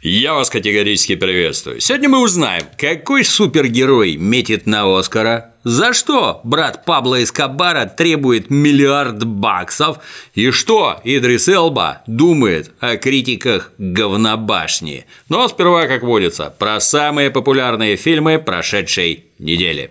[0.00, 1.80] Я вас категорически приветствую.
[1.80, 9.24] Сегодня мы узнаем, какой супергерой метит на Оскара, за что брат Пабло Эскобара требует миллиард
[9.24, 9.98] баксов
[10.34, 15.04] и что Идрис Элба думает о критиках говнобашни.
[15.28, 19.90] Но сперва, как водится, про самые популярные фильмы прошедшей недели.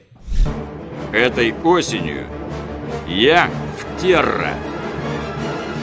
[1.11, 2.27] Этой осенью
[3.09, 4.53] я в Терра.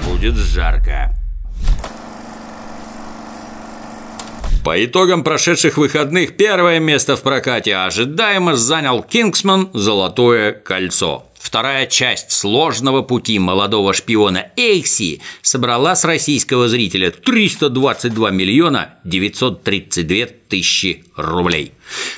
[0.06, 1.14] Будет жарко.
[4.64, 9.68] По итогам прошедших выходных первое место в прокате ожидаемо занял «Кингсман.
[9.74, 11.26] Золотое кольцо».
[11.38, 21.04] Вторая часть сложного пути молодого шпиона Эйкси собрала с российского зрителя 322 миллиона 932 тысячи
[21.14, 21.72] рублей.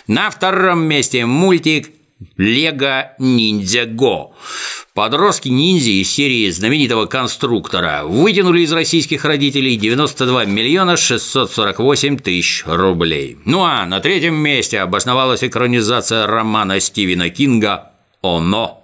[0.06, 1.90] На втором месте мультик
[2.36, 4.34] «Лего Ниндзя Го».
[4.94, 13.36] Подростки-ниндзя из серии знаменитого конструктора вытянули из российских родителей 92 миллиона 648 тысяч рублей.
[13.44, 17.92] Ну а на третьем месте обосновалась экранизация романа Стивена Кинга
[18.22, 18.82] «Оно».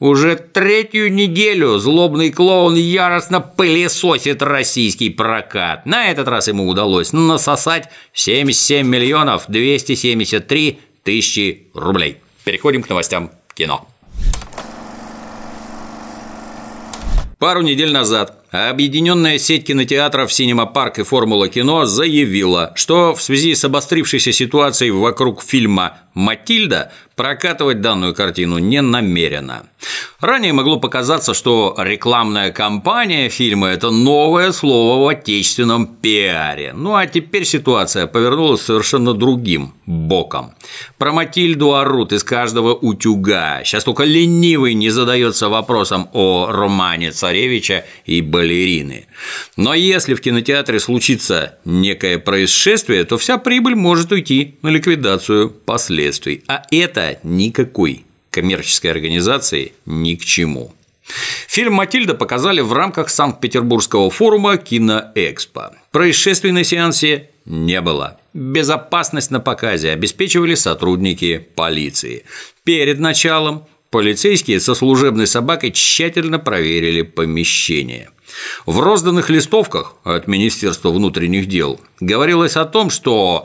[0.00, 5.86] Уже третью неделю злобный клоун яростно пылесосит российский прокат.
[5.86, 12.18] На этот раз ему удалось насосать 77 миллионов 273 тысячи рублей.
[12.44, 13.88] Переходим к новостям кино.
[17.38, 23.56] Пару недель назад Объединенная сеть кинотеатров «Синема Парк» и «Формула кино» заявила, что в связи
[23.56, 29.64] с обострившейся ситуацией вокруг фильма «Матильда» прокатывать данную картину не намерена.
[30.20, 36.72] Ранее могло показаться, что рекламная кампания фильма– это новое слово в отечественном пиаре.
[36.72, 40.54] Ну а теперь ситуация повернулась совершенно другим боком.
[40.98, 43.62] Про Матильду орут из каждого утюга.
[43.64, 49.06] Сейчас только ленивый не задается вопросом о романе царевича и балерины.
[49.56, 56.03] Но если в кинотеатре случится некое происшествие, то вся прибыль может уйти на ликвидацию последствий.
[56.48, 60.72] А это никакой коммерческой организации ни к чему.
[61.48, 65.74] Фильм «Матильда» показали в рамках Санкт-Петербургского форума «Киноэкспо».
[65.92, 68.18] Происшествий на сеансе не было.
[68.32, 72.24] Безопасность на показе обеспечивали сотрудники полиции.
[72.64, 78.10] Перед началом полицейские со служебной собакой тщательно проверили помещение.
[78.66, 83.44] В розданных листовках от Министерства внутренних дел говорилось о том, что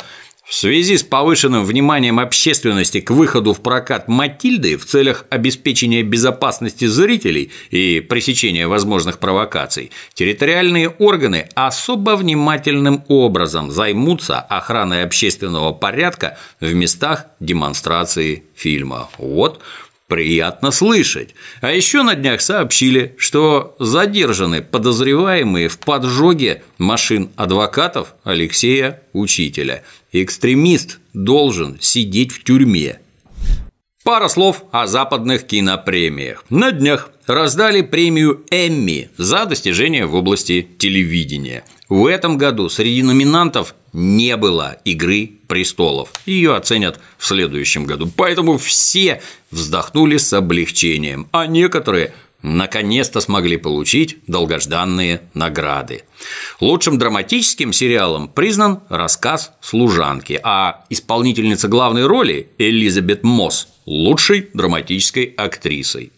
[0.49, 6.85] в связи с повышенным вниманием общественности к выходу в прокат «Матильды» в целях обеспечения безопасности
[6.85, 16.73] зрителей и пресечения возможных провокаций, территориальные органы особо внимательным образом займутся охраной общественного порядка в
[16.73, 19.07] местах демонстрации фильма.
[19.19, 19.61] Вот
[20.09, 21.35] Приятно слышать.
[21.61, 29.83] А еще на днях сообщили, что задержаны подозреваемые в поджоге машин адвокатов Алексея Учителя.
[30.11, 32.99] Экстремист должен сидеть в тюрьме.
[34.03, 36.43] Пара слов о западных кинопремиях.
[36.49, 41.63] На днях раздали премию Эмми за достижения в области телевидения.
[41.87, 46.11] В этом году среди номинантов не было «Игры престолов».
[46.25, 48.11] Ее оценят в следующем году.
[48.15, 56.03] Поэтому все вздохнули с облегчением, а некоторые наконец-то смогли получить долгожданные награды.
[56.59, 66.11] Лучшим драматическим сериалом признан рассказ «Служанки», а исполнительница главной роли Элизабет Мосс– лучшей драматической актрисой.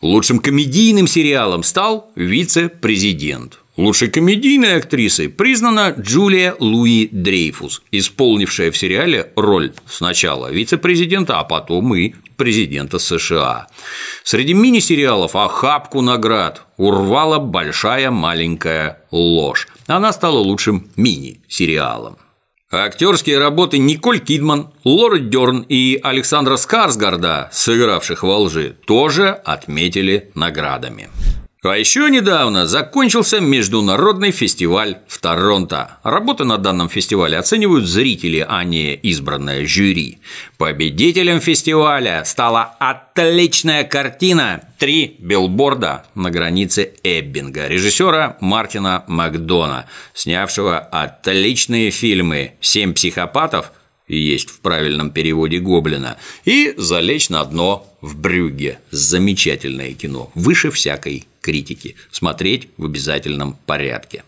[0.00, 3.60] Лучшим комедийным сериалом стал «Вице-президент».
[3.76, 11.92] Лучшей комедийной актрисой признана Джулия Луи Дрейфус, исполнившая в сериале роль сначала вице-президента, а потом
[11.96, 13.66] и президента США.
[14.22, 19.66] Среди мини-сериалов охапку наград урвала «Большая маленькая ложь».
[19.88, 22.18] Она стала лучшим мини-сериалом.
[22.70, 31.08] Актерские работы Николь Кидман, Лора Дерн и Александра Скарсгарда, сыгравших во лжи, тоже отметили наградами.
[31.64, 35.96] А еще недавно закончился международный фестиваль в Торонто.
[36.02, 40.18] Работы на данном фестивале оценивают зрители, а не избранное жюри.
[40.58, 51.90] Победителем фестиваля стала отличная картина «Три билборда на границе Эббинга» режиссера Мартина Макдона, снявшего отличные
[51.90, 53.72] фильмы «Семь психопатов»,
[54.06, 61.26] есть в правильном переводе Гоблина, и «Залечь на дно в Брюгге»– замечательное кино, выше всякой
[61.44, 64.24] критики, смотреть в обязательном порядке.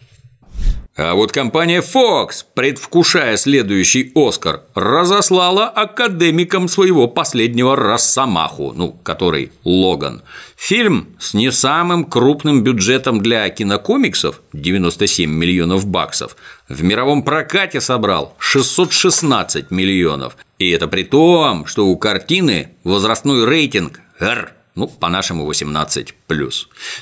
[0.98, 10.22] А вот компания Fox, предвкушая следующий «Оскар», разослала академикам своего последнего «Росомаху», ну, который «Логан».
[10.56, 16.36] Фильм с не самым крупным бюджетом для кинокомиксов– 97 миллионов баксов–
[16.68, 20.36] в мировом прокате собрал 616 миллионов.
[20.58, 26.12] И это при том, что у картины возрастной рейтинг R ну, по-нашему 18+.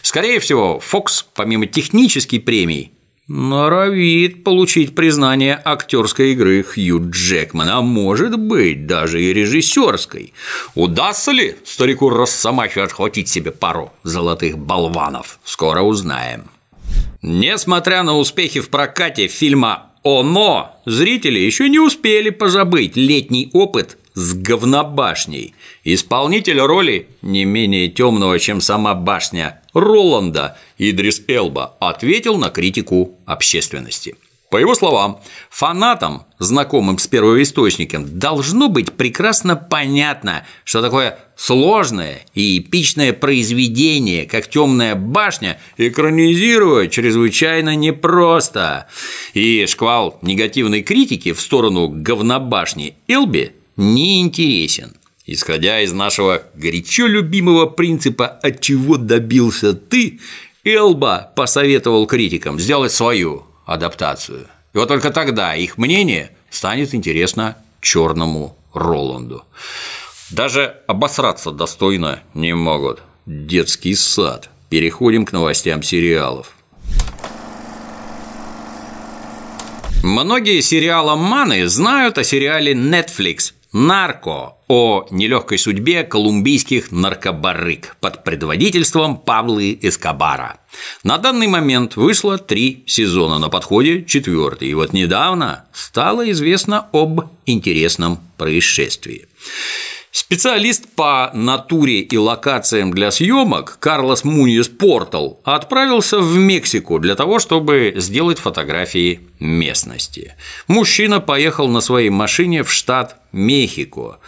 [0.03, 2.93] Скорее всего, Fox, помимо технической премии,
[3.27, 10.33] норовит получить признание актерской игры Хью Джекмана, а может быть, даже и режиссерской.
[10.75, 15.39] Удастся ли старику Росомахе отхватить себе пару золотых болванов?
[15.45, 16.45] Скоро узнаем.
[17.23, 24.35] Несмотря на успехи в прокате фильма «Оно», зрители еще не успели позабыть летний опыт с
[24.35, 25.55] говнобашней.
[25.83, 34.17] Исполнитель роли не менее темного, чем сама башня Роланда Идрис Элба ответил на критику общественности.
[34.51, 35.21] По его словам,
[35.51, 44.49] фанатам, знакомым с первоисточником, должно быть прекрасно понятно, что такое сложное и эпичное произведение, как
[44.49, 48.87] «Темная башня», экранизировать чрезвычайно непросто.
[49.33, 54.97] И шквал негативной критики в сторону говнобашни Элби не интересен.
[55.27, 60.21] Исходя из нашего горячо любимого принципа «от чего добился ты»,
[60.65, 64.47] Элба посоветовал критикам сделать свою адаптацию.
[64.73, 69.45] И вот только тогда их мнение станет интересно черному Роланду.
[70.31, 73.03] Даже обосраться достойно не могут.
[73.27, 74.51] Детский сад.
[74.69, 76.57] Переходим к новостям сериалов.
[80.03, 89.77] Многие сериаломаны знают о сериале Netflix «Нарко» о нелегкой судьбе колумбийских наркобарык под предводительством Павлы
[89.83, 90.59] Эскобара.
[91.03, 97.23] На данный момент вышло три сезона, на подходе четвертый, и вот недавно стало известно об
[97.47, 99.27] интересном происшествии.
[100.17, 107.41] Специалист по натуре и локациям для съемок Карлос Муньес Портал отправился в Мексику для того,
[107.41, 110.37] чтобы сделать фотографии местности.
[110.69, 114.21] Мужчина поехал на своей машине в штат Мехико,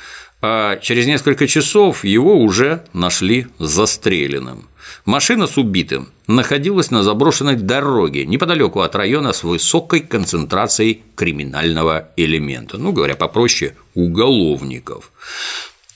[0.43, 4.69] а через несколько часов его уже нашли застреленным.
[5.05, 12.77] Машина с убитым находилась на заброшенной дороге неподалеку от района с высокой концентрацией криминального элемента,
[12.77, 15.13] ну говоря попроще, уголовников.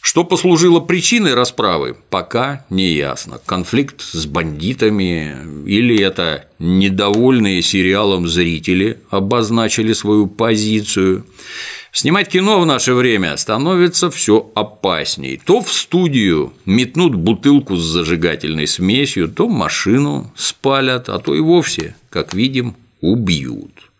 [0.01, 3.39] Что послужило причиной расправы, пока не ясно.
[3.45, 5.37] Конфликт с бандитами
[5.67, 11.27] или это недовольные сериалом зрители обозначили свою позицию.
[11.93, 15.41] Снимать кино в наше время становится все опасней.
[15.45, 21.95] То в студию метнут бутылку с зажигательной смесью, то машину спалят, а то и вовсе,
[22.09, 23.91] как видим, убьют.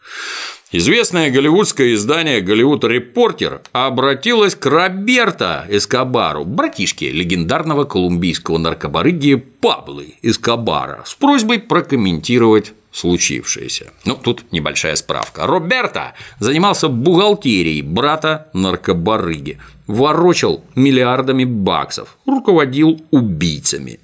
[0.73, 11.03] Известное голливудское издание «Голливуд Репортер» обратилось к Роберто Эскобару, братишке легендарного колумбийского наркобарыги Паблы Эскобара,
[11.05, 13.91] с просьбой прокомментировать случившееся.
[14.05, 15.45] Ну, тут небольшая справка.
[15.45, 19.59] Роберто занимался бухгалтерией брата наркобарыги,
[19.89, 23.99] ворочал миллиардами баксов, руководил убийцами.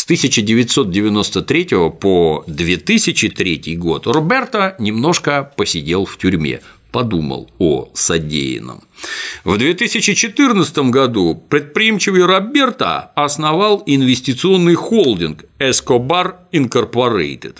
[0.00, 1.68] С 1993
[2.00, 8.80] по 2003 год Роберто немножко посидел в тюрьме, подумал о содеянном.
[9.44, 17.56] В 2014 году предприимчивый Роберто основал инвестиционный холдинг Escobar Incorporated.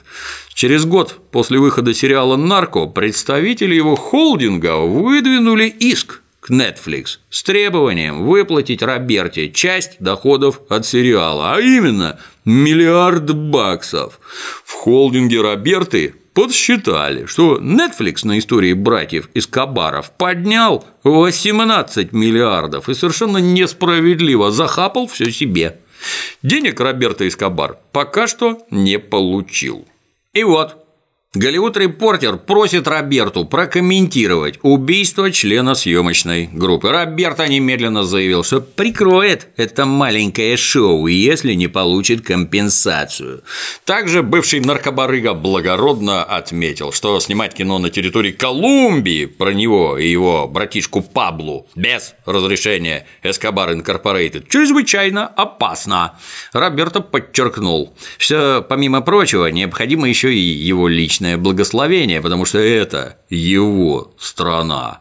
[0.55, 8.25] Через год после выхода сериала «Нарко» представители его холдинга выдвинули иск к Netflix с требованием
[8.25, 14.19] выплатить Роберте часть доходов от сериала, а именно миллиард баксов.
[14.65, 22.95] В холдинге Роберты подсчитали, что Netflix на истории братьев из Кабаров поднял 18 миллиардов и
[22.95, 25.81] совершенно несправедливо захапал все себе.
[26.43, 29.87] Денег Роберто Эскобар пока что не получил.
[30.33, 30.77] И вот,
[31.33, 36.91] Голливуд Репортер просит Роберту прокомментировать убийство члена съемочной группы.
[36.91, 43.45] Роберто немедленно заявил, что прикроет это маленькое шоу, если не получит компенсацию.
[43.85, 50.49] Также бывший наркобарыга благородно отметил, что снимать кино на территории Колумбии про него и его
[50.49, 56.19] братишку Паблу без разрешения Escobar Incorporated чрезвычайно опасно.
[56.53, 63.19] Роберто подчеркнул, что, помимо прочего, необходимо еще и его личность личное благословение, потому что это
[63.29, 65.01] его страна.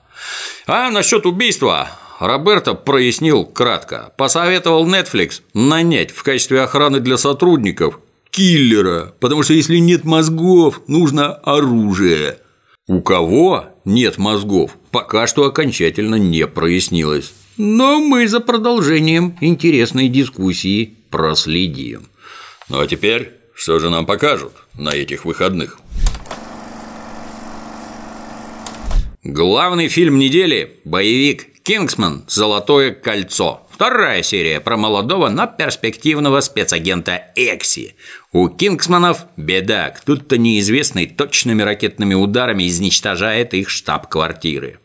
[0.68, 4.12] А насчет убийства Роберто прояснил кратко.
[4.18, 8.00] Посоветовал Netflix нанять в качестве охраны для сотрудников
[8.32, 12.40] киллера, потому что если нет мозгов, нужно оружие.
[12.88, 17.32] У кого нет мозгов, пока что окончательно не прояснилось.
[17.56, 22.10] Но мы за продолжением интересной дискуссии проследим.
[22.68, 25.80] Ну а теперь что же нам покажут на этих выходных?
[29.24, 32.24] Главный фильм недели– боевик «Кингсман.
[32.30, 33.68] Золотое кольцо».
[33.70, 37.96] Вторая серия про молодого, но перспективного спецагента Экси.
[38.32, 44.80] У Кингсманов беда, кто-то неизвестный точными ракетными ударами изничтожает их штаб-квартиры.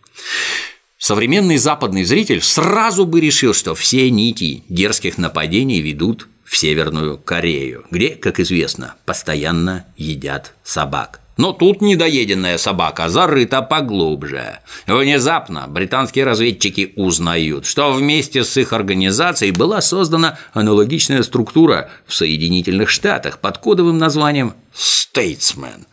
[0.99, 7.87] Современный западный зритель сразу бы решил, что все нити дерзких нападений ведут в Северную Корею,
[7.93, 11.21] где, как известно, постоянно едят собак.
[11.37, 14.61] Но тут недоеденная собака зарыта поглубже.
[14.87, 22.89] Внезапно британские разведчики узнают, что вместе с их организацией была создана аналогичная структура в Соединительных
[22.89, 25.87] Штатах под кодовым названием «Statesman».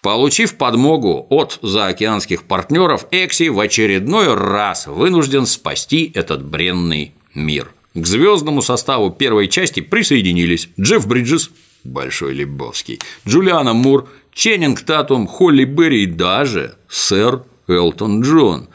[0.00, 7.72] Получив подмогу от заокеанских партнеров, Экси в очередной раз вынужден спасти этот бренный мир.
[7.94, 11.50] К звездному составу первой части присоединились Джефф Бриджес,
[11.84, 18.68] Большой Лебовский, Джулиана Мур, Ченнинг Татум, Холли Берри и даже сэр Элтон Джон.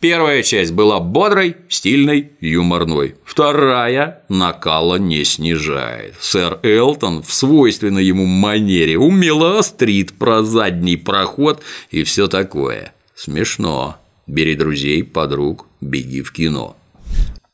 [0.00, 3.14] Первая часть была бодрой, стильной, юморной.
[3.24, 6.14] Вторая накала не снижает.
[6.20, 12.94] Сэр Элтон в свойственной ему манере умело острит про задний проход и все такое.
[13.14, 13.96] Смешно.
[14.26, 16.76] Бери друзей, подруг, беги в кино.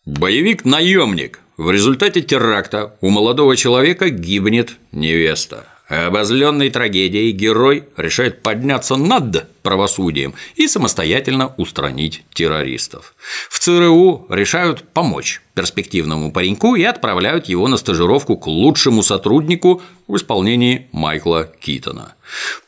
[0.07, 1.41] Боевик наемник.
[1.61, 5.67] В результате теракта у молодого человека гибнет невеста.
[5.91, 13.15] Обозленной трагедией герой решает подняться над правосудием и самостоятельно устранить террористов.
[13.51, 20.17] В ЦРУ решают помочь перспективному пареньку и отправляют его на стажировку к лучшему сотруднику в
[20.17, 22.15] исполнении Майкла Китона.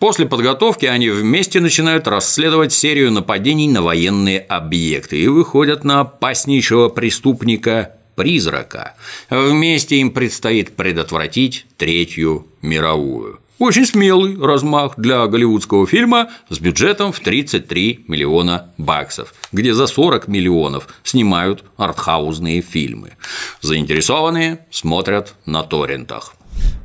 [0.01, 6.91] После подготовки они вместе начинают расследовать серию нападений на военные объекты и выходят на опаснейшего
[6.91, 8.95] преступника призрака.
[9.31, 13.41] Вместе им предстоит предотвратить Третью мировую.
[13.59, 20.27] Очень смелый размах для голливудского фильма с бюджетом в 33 миллиона баксов, где за 40
[20.27, 23.13] миллионов снимают артхаузные фильмы.
[23.61, 26.35] Заинтересованные смотрят на торрентах.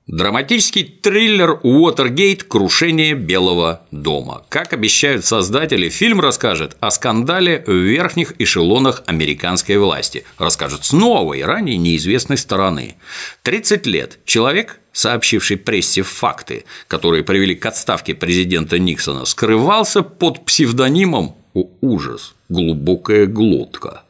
[0.08, 2.46] Драматический триллер «Уотергейт.
[2.46, 4.46] Крушение Белого дома».
[4.48, 10.24] Как обещают создатели, фильм расскажет о скандале в верхних эшелонах американской власти.
[10.38, 12.96] Расскажет с новой, ранее неизвестной стороны.
[13.42, 21.36] 30 лет человек, сообщивший прессе факты, которые привели к отставке президента Никсона, скрывался под псевдонимом
[21.54, 22.34] «О, ужас!
[22.48, 24.04] Глубокая глотка».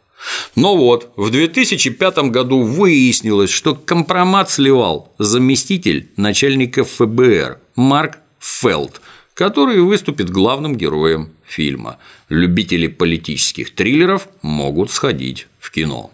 [0.56, 9.02] Но вот, в 2005 году выяснилось, что компромат сливал заместитель начальника ФБР Марк Фелд,
[9.34, 11.98] который выступит главным героем фильма.
[12.30, 16.12] Любители политических триллеров могут сходить в кино.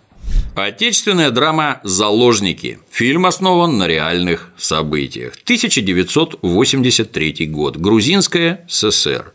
[0.55, 2.79] Отечественная драма «Заложники».
[2.91, 5.33] Фильм основан на реальных событиях.
[5.43, 7.77] 1983 год.
[7.77, 9.33] Грузинская ССР.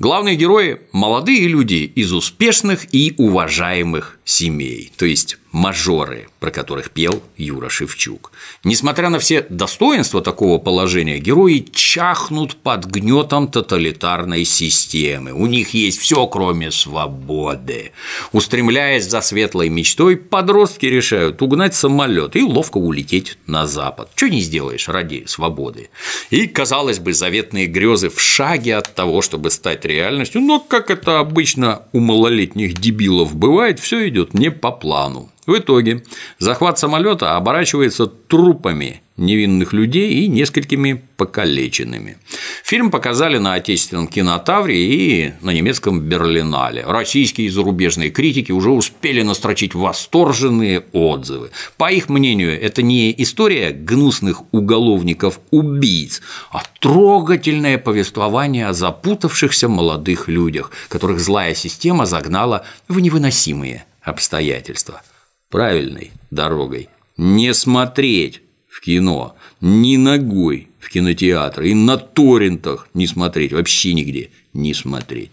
[0.00, 7.22] Главные герои– молодые люди из успешных и уважаемых семей, то есть мажоры, про которых пел
[7.36, 8.32] Юра Шевчук.
[8.64, 15.32] Несмотря на все достоинства такого положения, герои чахнут под гнетом тоталитарной системы.
[15.32, 17.92] У них есть все, кроме свободы.
[18.32, 24.10] Устремляясь за светлой мечтой, подростки решают угнать самолет и ловко улететь на запад.
[24.14, 25.90] Что не сделаешь ради свободы.
[26.30, 31.20] И, казалось бы, заветные грезы в шаге от того, чтобы стать реальностью, но, как это
[31.20, 35.30] обычно у малолетних дебилов бывает, все идет не по плану.
[35.48, 36.04] В итоге
[36.38, 42.18] захват самолета оборачивается трупами невинных людей и несколькими покалеченными.
[42.62, 46.84] Фильм показали на отечественном кинотавре и на немецком Берлинале.
[46.86, 51.50] Российские и зарубежные критики уже успели настрочить восторженные отзывы.
[51.78, 56.20] По их мнению, это не история гнусных уголовников-убийц,
[56.52, 65.00] а трогательное повествование о запутавшихся молодых людях, которых злая система загнала в невыносимые обстоятельства
[65.48, 66.88] правильной дорогой.
[67.16, 74.30] Не смотреть в кино ни ногой в кинотеатр и на торрентах не смотреть, вообще нигде
[74.52, 75.30] не смотреть.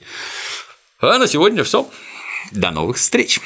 [1.00, 1.88] А на сегодня все.
[2.52, 3.40] До новых встреч!